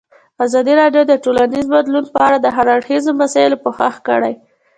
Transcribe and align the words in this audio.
ازادي 0.45 0.73
راډیو 0.81 1.03
د 1.07 1.13
ټولنیز 1.23 1.65
بدلون 1.75 2.05
په 2.13 2.19
اړه 2.27 2.37
د 2.41 2.47
هر 2.55 2.67
اړخیزو 2.75 3.11
مسایلو 3.21 3.61
پوښښ 3.63 3.95
کړی. 4.07 4.33